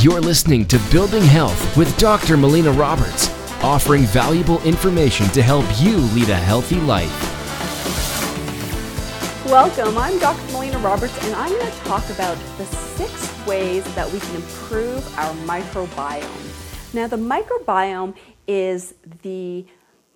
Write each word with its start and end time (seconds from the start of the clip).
You're 0.00 0.20
listening 0.20 0.64
to 0.66 0.78
Building 0.92 1.24
Health 1.24 1.76
with 1.76 1.98
Dr. 1.98 2.36
Melina 2.36 2.70
Roberts, 2.70 3.30
offering 3.64 4.02
valuable 4.02 4.62
information 4.62 5.26
to 5.30 5.42
help 5.42 5.64
you 5.80 5.96
lead 5.96 6.28
a 6.28 6.36
healthy 6.36 6.76
life. 6.82 7.10
Welcome, 9.46 9.98
I'm 9.98 10.16
Dr. 10.20 10.52
Melina 10.52 10.78
Roberts, 10.78 11.20
and 11.24 11.34
I'm 11.34 11.50
going 11.50 11.72
to 11.72 11.78
talk 11.78 12.08
about 12.10 12.38
the 12.58 12.64
six 12.66 13.44
ways 13.44 13.82
that 13.96 14.08
we 14.12 14.20
can 14.20 14.36
improve 14.36 15.18
our 15.18 15.34
microbiome. 15.38 16.94
Now, 16.94 17.08
the 17.08 17.16
microbiome 17.16 18.14
is 18.46 18.94
the 19.22 19.66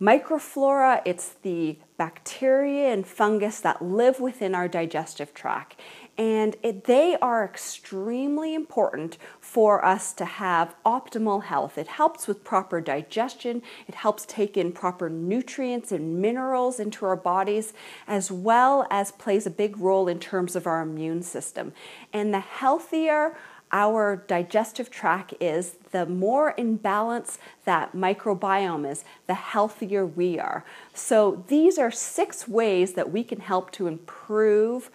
microflora, 0.01 1.03
it's 1.05 1.31
the 1.43 1.77
bacteria 1.97 2.93
and 2.93 3.05
fungus 3.05 3.59
that 3.61 3.83
live 3.83 4.21
within 4.21 4.55
our 4.55 4.69
digestive 4.69 5.35
tract 5.35 5.75
and 6.19 6.57
it, 6.63 6.85
they 6.85 7.17
are 7.23 7.45
extremely 7.45 8.55
important 8.55 9.17
for 9.41 9.85
us 9.85 10.13
to 10.15 10.25
have 10.25 10.75
optimal 10.85 11.45
health. 11.45 11.79
It 11.79 11.89
helps 11.89 12.29
with 12.29 12.45
proper 12.45 12.81
digestion, 12.81 13.63
it 13.89 13.95
helps 13.95 14.27
take 14.27 14.57
in 14.57 14.73
proper 14.73 15.09
nutrients 15.09 15.91
and 15.91 16.21
minerals 16.21 16.79
into 16.79 17.07
our 17.07 17.17
bodies, 17.17 17.73
as 18.07 18.31
well 18.31 18.87
as 18.91 19.13
plays 19.13 19.47
a 19.47 19.51
big 19.51 19.79
role 19.79 20.09
in 20.09 20.19
terms 20.19 20.55
of 20.55 20.67
our 20.67 20.83
immune 20.83 21.23
system. 21.23 21.73
And 22.13 22.33
the 22.33 22.41
healthier 22.41 23.37
our 23.73 24.17
digestive 24.17 24.91
tract 24.91 25.33
is, 25.41 25.77
the 25.93 26.05
more 26.05 26.51
in 26.51 26.77
balance 26.77 27.39
that 27.65 27.95
microbiome 27.95 28.91
is, 28.91 29.03
the 29.27 29.35
healthier 29.35 30.05
we 30.05 30.39
are. 30.39 30.63
So, 30.93 31.43
these 31.49 31.79
are 31.79 31.91
six 31.91 32.47
ways 32.47 32.93
that 32.93 33.11
we 33.11 33.25
can 33.25 33.41
help 33.41 33.71
to 33.73 33.87
improve 33.87 34.91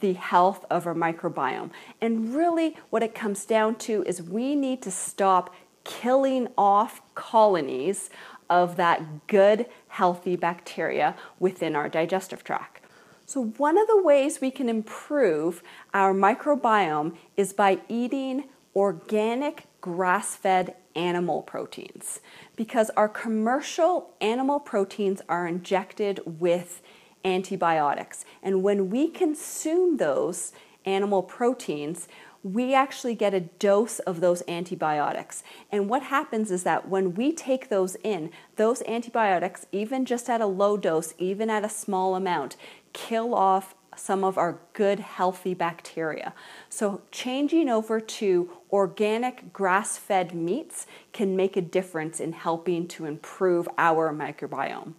the 0.00 0.14
health 0.14 0.64
of 0.70 0.86
our 0.86 0.94
microbiome. 0.94 1.70
And 2.00 2.34
really, 2.34 2.76
what 2.90 3.02
it 3.02 3.14
comes 3.14 3.44
down 3.44 3.76
to 3.76 4.02
is 4.04 4.22
we 4.22 4.54
need 4.54 4.82
to 4.82 4.90
stop 4.90 5.54
killing 5.84 6.48
off 6.56 7.00
colonies 7.14 8.10
of 8.50 8.76
that 8.76 9.26
good, 9.26 9.66
healthy 9.88 10.36
bacteria 10.36 11.14
within 11.38 11.76
our 11.76 11.88
digestive 11.88 12.44
tract. 12.44 12.84
So, 13.26 13.44
one 13.44 13.76
of 13.76 13.86
the 13.86 14.02
ways 14.02 14.40
we 14.40 14.50
can 14.50 14.68
improve 14.68 15.62
our 15.92 16.14
microbiome 16.14 17.14
is 17.36 17.52
by 17.52 17.80
eating 17.88 18.44
organic 18.74 19.66
grass 19.80 20.34
fed 20.34 20.74
animal 20.94 21.42
proteins 21.42 22.20
because 22.56 22.90
our 22.96 23.08
commercial 23.08 24.10
animal 24.20 24.58
proteins 24.58 25.20
are 25.28 25.46
injected 25.46 26.20
with 26.24 26.82
antibiotics. 27.24 28.24
And 28.42 28.62
when 28.62 28.90
we 28.90 29.08
consume 29.08 29.96
those 29.96 30.52
animal 30.84 31.22
proteins, 31.22 32.08
we 32.42 32.72
actually 32.72 33.14
get 33.14 33.34
a 33.34 33.40
dose 33.40 33.98
of 34.00 34.20
those 34.20 34.42
antibiotics. 34.46 35.42
And 35.72 35.88
what 35.88 36.04
happens 36.04 36.50
is 36.50 36.62
that 36.62 36.88
when 36.88 37.14
we 37.14 37.32
take 37.32 37.68
those 37.68 37.96
in, 38.04 38.30
those 38.56 38.82
antibiotics, 38.82 39.66
even 39.72 40.04
just 40.04 40.30
at 40.30 40.40
a 40.40 40.46
low 40.46 40.76
dose, 40.76 41.14
even 41.18 41.50
at 41.50 41.64
a 41.64 41.68
small 41.68 42.14
amount, 42.14 42.56
kill 42.92 43.34
off 43.34 43.74
some 43.96 44.22
of 44.22 44.38
our 44.38 44.60
good, 44.72 45.00
healthy 45.00 45.54
bacteria. 45.54 46.32
So, 46.68 47.02
changing 47.10 47.68
over 47.68 48.00
to 48.00 48.50
organic 48.70 49.52
grass 49.52 49.98
fed 49.98 50.34
meats 50.34 50.86
can 51.12 51.34
make 51.34 51.56
a 51.56 51.60
difference 51.60 52.20
in 52.20 52.32
helping 52.32 52.86
to 52.88 53.06
improve 53.06 53.68
our 53.76 54.12
microbiome. 54.12 54.94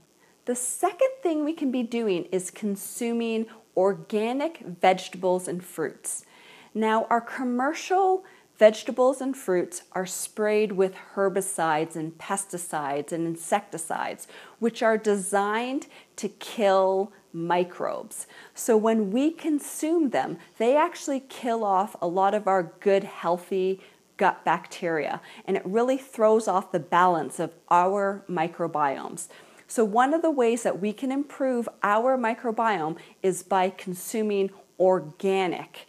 The 0.50 0.55
second 0.55 1.11
thing 1.22 1.45
we 1.45 1.53
can 1.53 1.69
be 1.69 1.83
doing 1.83 2.23
is 2.31 2.50
consuming 2.50 3.45
organic 3.78 4.58
vegetables 4.61 5.47
and 5.47 5.64
fruits. 5.64 6.25
Now, 6.73 7.06
our 7.11 7.22
commercial 7.22 8.25
vegetables 8.58 9.22
and 9.22 9.38
fruits 9.38 9.83
are 9.91 10.08
sprayed 10.08 10.72
with 10.72 10.95
herbicides 11.14 11.95
and 11.95 12.17
pesticides 12.17 13.11
and 13.11 13.28
insecticides, 13.28 14.28
which 14.58 14.81
are 14.81 14.97
designed 14.97 15.86
to 16.16 16.30
kill 16.30 17.13
microbes. 17.31 18.25
So 18.56 18.75
when 18.75 19.12
we 19.12 19.29
consume 19.29 20.09
them, 20.09 20.40
they 20.57 20.75
actually 20.75 21.19
kill 21.19 21.63
off 21.63 21.95
a 22.01 22.07
lot 22.07 22.34
of 22.34 22.47
our 22.47 22.74
good, 22.79 23.03
healthy 23.03 23.81
gut 24.18 24.44
bacteria, 24.44 25.22
and 25.45 25.56
it 25.56 25.63
really 25.63 25.97
throws 25.97 26.47
off 26.47 26.72
the 26.72 26.79
balance 26.79 27.40
of 27.40 27.53
our 27.69 28.24
microbiomes. 28.28 29.28
So, 29.69 29.85
one 29.85 30.16
of 30.16 30.24
the 30.24 30.31
ways 30.31 30.63
that 30.63 30.81
we 30.81 30.91
can 30.94 31.12
improve 31.12 31.69
our 31.84 32.18
microbiome 32.18 32.97
is 33.22 33.44
by 33.44 33.69
consuming 33.69 34.50
organic 34.80 35.88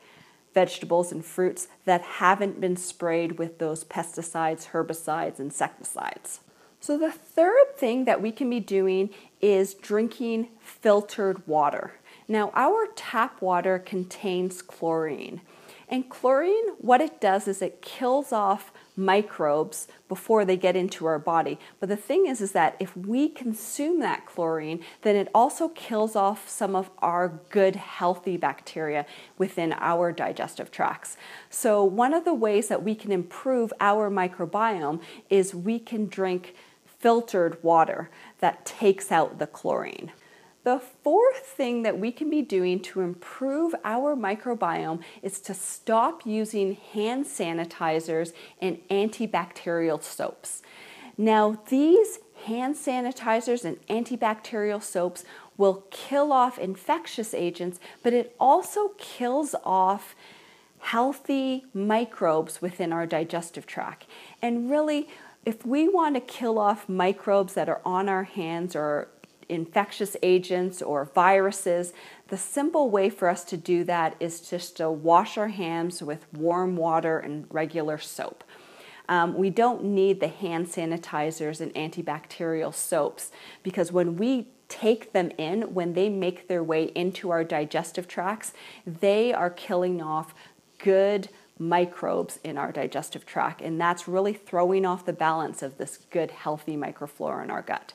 vegetables 0.53 1.11
and 1.11 1.25
fruits 1.25 1.67
that 1.87 2.03
haven't 2.03 2.61
been 2.61 2.77
sprayed 2.77 3.39
with 3.39 3.59
those 3.59 3.83
pesticides, 3.85 4.73
herbicides, 4.73 5.41
insecticides. 5.41 6.41
So, 6.79 6.99
the 6.99 7.11
third 7.11 7.75
thing 7.75 8.05
that 8.05 8.21
we 8.21 8.33
can 8.33 8.51
be 8.51 8.61
doing 8.61 9.09
is 9.41 9.73
drinking 9.73 10.49
filtered 10.61 11.47
water. 11.49 11.95
Now, 12.29 12.51
our 12.55 12.87
tap 12.95 13.41
water 13.41 13.79
contains 13.79 14.61
chlorine. 14.61 15.41
And 15.89 16.11
chlorine, 16.11 16.75
what 16.77 17.01
it 17.01 17.19
does 17.19 17.49
is 17.49 17.63
it 17.63 17.81
kills 17.81 18.31
off 18.31 18.73
microbes 19.01 19.89
before 20.09 20.45
they 20.45 20.57
get 20.57 20.77
into 20.77 21.07
our 21.07 21.19
body. 21.19 21.59
But 21.81 21.89
the 21.89 21.97
thing 21.97 22.27
is 22.27 22.41
is 22.41 22.53
that 22.53 22.77
if 22.79 22.97
we 22.97 23.29
consume 23.29 24.01
that 24.01 24.27
chlorine, 24.27 24.85
then 25.03 25.17
it 25.17 25.29
also 25.35 25.69
kills 25.69 26.15
off 26.15 26.49
some 26.49 26.77
of 26.77 26.91
our 26.99 27.41
good 27.51 27.77
healthy 27.77 28.37
bacteria 28.37 29.07
within 29.39 29.73
our 29.79 30.13
digestive 30.13 30.71
tracts. 30.71 31.17
So 31.49 31.83
one 31.83 32.15
of 32.15 32.25
the 32.25 32.35
ways 32.35 32.69
that 32.69 32.83
we 32.83 32.95
can 32.95 33.11
improve 33.11 33.73
our 33.81 34.11
microbiome 34.11 35.01
is 35.29 35.55
we 35.55 35.79
can 35.79 36.07
drink 36.07 36.55
filtered 36.99 37.63
water 37.63 38.11
that 38.41 38.67
takes 38.67 39.11
out 39.11 39.39
the 39.39 39.47
chlorine. 39.47 40.13
The 40.63 40.79
fourth 40.79 41.47
thing 41.47 41.83
that 41.83 41.99
we 41.99 42.13
can 42.13 42.29
be 42.29 42.43
doing 42.43 42.81
to 42.81 43.01
improve 43.01 43.75
our 43.83 44.15
microbiome 44.15 45.03
is 45.23 45.41
to 45.41 45.55
stop 45.55 46.27
using 46.27 46.75
hand 46.75 47.25
sanitizers 47.25 48.33
and 48.61 48.79
antibacterial 48.91 50.03
soaps. 50.03 50.61
Now, 51.17 51.63
these 51.69 52.19
hand 52.45 52.75
sanitizers 52.75 53.65
and 53.65 53.79
antibacterial 53.87 54.83
soaps 54.83 55.25
will 55.57 55.87
kill 55.91 56.33
off 56.33 56.59
infectious 56.59 57.33
agents, 57.33 57.81
but 58.03 58.13
it 58.13 58.35
also 58.39 58.89
kills 58.99 59.55
off 59.65 60.15
healthy 60.81 61.65
microbes 61.73 62.61
within 62.63 62.93
our 62.93 63.07
digestive 63.07 63.67
tract. 63.67 64.07
And 64.43 64.71
really, 64.71 65.09
if 65.45 65.65
we 65.65 65.89
want 65.89 66.17
to 66.17 66.21
kill 66.21 66.59
off 66.59 66.89
microbes 66.89 67.55
that 67.55 67.69
are 67.69 67.81
on 67.85 68.09
our 68.09 68.25
hands 68.25 68.75
or 68.75 69.09
infectious 69.51 70.17
agents 70.23 70.81
or 70.81 71.11
viruses, 71.15 71.93
the 72.29 72.39
simple 72.39 72.91
way 72.91 73.11
for 73.11 73.29
us 73.29 73.45
to 73.45 73.57
do 73.57 73.85
that 73.85 74.17
is 74.21 74.41
just 74.41 74.77
to 74.77 74.91
wash 74.91 75.37
our 75.37 75.49
hands 75.49 76.03
with 76.03 76.27
warm 76.33 76.77
water 76.77 77.19
and 77.19 77.47
regular 77.51 77.99
soap. 77.99 78.45
Um, 79.09 79.35
we 79.35 79.51
don't 79.51 79.83
need 79.83 80.21
the 80.21 80.29
hand 80.29 80.69
sanitizers 80.69 81.61
and 81.61 81.75
antibacterial 81.75 82.73
soaps 82.73 83.33
because 83.65 83.91
when 83.91 84.17
we 84.17 84.47
take 84.69 85.13
them 85.13 85.33
in, 85.37 85.75
when 85.75 85.95
they 85.95 86.09
make 86.09 86.47
their 86.47 86.63
way 86.63 86.85
into 86.95 87.31
our 87.31 87.43
digestive 87.43 88.07
tracts, 88.07 88.53
they 88.87 89.33
are 89.33 89.51
killing 89.51 90.01
off 90.01 90.33
good 90.79 91.29
microbes 91.59 92.39
in 92.43 92.57
our 92.57 92.73
digestive 92.73 93.27
tract, 93.27 93.61
and 93.61 93.79
that's 93.79 94.09
really 94.09 94.33
throwing 94.33 94.87
off 94.87 95.05
the 95.05 95.13
balance 95.13 95.63
of 95.63 95.77
this 95.77 95.99
good, 96.11 96.31
healthy 96.31 96.77
microflora 96.77 97.45
in 97.45 97.51
our 97.51 97.63
gut. 97.63 97.93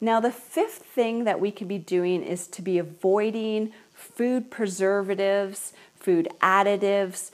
Now, 0.00 0.20
the 0.20 0.30
fifth 0.30 0.82
thing 0.82 1.24
that 1.24 1.40
we 1.40 1.50
can 1.50 1.68
be 1.68 1.78
doing 1.78 2.22
is 2.22 2.46
to 2.48 2.62
be 2.62 2.78
avoiding 2.78 3.72
food 3.92 4.50
preservatives, 4.50 5.72
food 5.96 6.28
additives, 6.42 7.30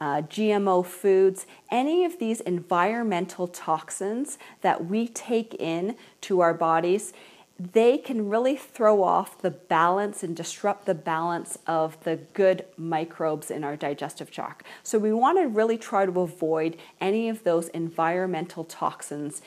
uh, 0.00 0.22
GMO 0.22 0.84
foods, 0.84 1.46
any 1.70 2.04
of 2.04 2.18
these 2.18 2.40
environmental 2.40 3.46
toxins 3.46 4.38
that 4.62 4.86
we 4.86 5.06
take 5.08 5.54
in 5.54 5.96
to 6.22 6.40
our 6.40 6.54
bodies, 6.54 7.12
they 7.58 7.98
can 7.98 8.30
really 8.30 8.56
throw 8.56 9.02
off 9.02 9.42
the 9.42 9.50
balance 9.50 10.22
and 10.22 10.34
disrupt 10.34 10.86
the 10.86 10.94
balance 10.94 11.58
of 11.66 12.02
the 12.04 12.16
good 12.32 12.64
microbes 12.78 13.50
in 13.50 13.62
our 13.62 13.76
digestive 13.76 14.30
tract. 14.30 14.64
So 14.82 14.98
we 14.98 15.12
want 15.12 15.38
to 15.38 15.46
really 15.46 15.76
try 15.76 16.06
to 16.06 16.20
avoid 16.20 16.78
any 17.02 17.28
of 17.28 17.44
those 17.44 17.68
environmental 17.68 18.64
toxins 18.64 19.42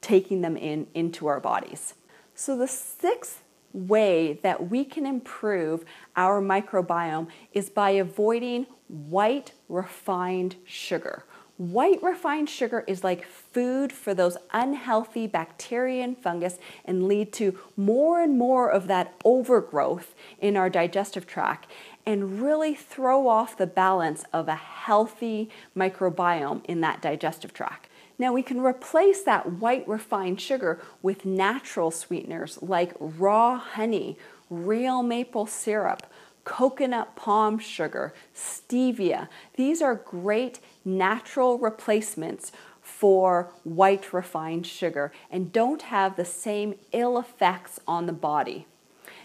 taking 0.00 0.40
them 0.40 0.56
in 0.56 0.86
into 0.94 1.26
our 1.26 1.40
bodies. 1.40 1.92
So, 2.40 2.56
the 2.56 2.68
sixth 2.68 3.42
way 3.72 4.34
that 4.44 4.70
we 4.70 4.84
can 4.84 5.04
improve 5.06 5.84
our 6.14 6.40
microbiome 6.40 7.26
is 7.52 7.68
by 7.68 7.90
avoiding 7.90 8.68
white 8.86 9.54
refined 9.68 10.54
sugar. 10.64 11.24
White 11.56 12.00
refined 12.00 12.48
sugar 12.48 12.84
is 12.86 13.02
like 13.02 13.26
food 13.26 13.92
for 13.92 14.14
those 14.14 14.36
unhealthy 14.52 15.26
bacteria 15.26 16.04
and 16.04 16.16
fungus 16.16 16.60
and 16.84 17.08
lead 17.08 17.32
to 17.32 17.58
more 17.76 18.22
and 18.22 18.38
more 18.38 18.70
of 18.70 18.86
that 18.86 19.14
overgrowth 19.24 20.14
in 20.38 20.56
our 20.56 20.70
digestive 20.70 21.26
tract. 21.26 21.66
and 22.06 22.40
really 22.40 22.74
throw 22.74 23.28
off 23.28 23.58
the 23.58 23.66
balance 23.66 24.24
of 24.32 24.48
a 24.48 24.54
healthy 24.54 25.50
microbiome 25.76 26.64
in 26.64 26.80
that 26.80 27.02
digestive 27.02 27.52
tract. 27.52 27.87
Now 28.18 28.32
we 28.32 28.42
can 28.42 28.60
replace 28.60 29.22
that 29.22 29.52
white 29.52 29.86
refined 29.86 30.40
sugar 30.40 30.80
with 31.02 31.24
natural 31.24 31.90
sweeteners 31.90 32.60
like 32.60 32.92
raw 32.98 33.58
honey, 33.58 34.18
real 34.50 35.02
maple 35.02 35.46
syrup, 35.46 36.04
coconut 36.44 37.14
palm 37.14 37.58
sugar, 37.58 38.12
stevia. 38.34 39.28
These 39.54 39.80
are 39.80 39.94
great 39.94 40.58
natural 40.84 41.58
replacements 41.58 42.50
for 42.80 43.52
white 43.64 44.12
refined 44.12 44.66
sugar 44.66 45.12
and 45.30 45.52
don't 45.52 45.82
have 45.82 46.16
the 46.16 46.24
same 46.24 46.74
ill 46.90 47.18
effects 47.18 47.78
on 47.86 48.06
the 48.06 48.12
body. 48.12 48.66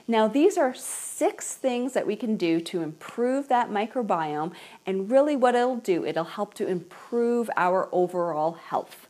Now, 0.05 0.27
these 0.27 0.57
are 0.57 0.73
six 0.73 1.55
things 1.55 1.93
that 1.93 2.05
we 2.05 2.17
can 2.17 2.35
do 2.35 2.59
to 2.59 2.81
improve 2.81 3.47
that 3.47 3.69
microbiome, 3.69 4.51
and 4.85 5.09
really 5.09 5.37
what 5.37 5.55
it'll 5.55 5.77
do, 5.77 6.05
it'll 6.05 6.25
help 6.25 6.53
to 6.55 6.67
improve 6.67 7.49
our 7.55 7.87
overall 7.93 8.51
health. 8.53 9.07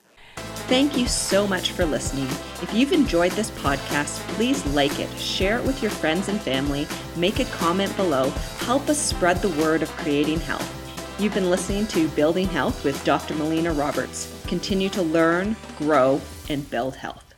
Thank 0.68 0.96
you 0.96 1.08
so 1.08 1.48
much 1.48 1.72
for 1.72 1.84
listening. 1.84 2.28
If 2.62 2.72
you've 2.74 2.92
enjoyed 2.92 3.32
this 3.32 3.50
podcast, 3.52 4.20
please 4.36 4.64
like 4.68 5.00
it, 5.00 5.10
share 5.18 5.58
it 5.58 5.66
with 5.66 5.82
your 5.82 5.92
friends 5.92 6.30
and 6.30 6.40
family, 6.40 6.88
make 7.16 7.40
a 7.40 7.46
comment 7.46 7.96
below, 7.98 8.30
help 8.60 8.88
us 8.88 9.00
spread 9.00 9.38
the 9.38 9.50
word 9.62 9.82
of 9.82 9.90
creating 9.98 10.40
health. 10.42 10.80
You've 11.20 11.34
been 11.34 11.50
listening 11.50 11.88
to 11.88 12.08
Building 12.10 12.48
Health 12.48 12.84
with 12.84 13.04
Dr. 13.04 13.34
Melina 13.34 13.74
Roberts. 13.74 14.32
Continue 14.48 14.90
to 14.90 15.02
learn, 15.02 15.56
grow, 15.78 16.22
and 16.50 16.70
build 16.70 16.96
health. 16.96 17.33